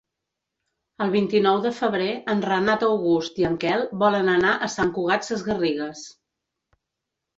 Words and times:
El 1.05 1.11
vint-i-nou 1.15 1.59
de 1.65 1.71
febrer 1.79 2.07
en 2.33 2.41
Renat 2.49 2.85
August 2.89 3.37
i 3.43 3.47
en 3.53 3.59
Quel 3.65 3.87
volen 4.05 4.33
anar 4.39 4.55
a 4.57 4.71
Sant 4.77 4.95
Cugat 4.97 5.29
Sesgarrigues. 5.29 6.03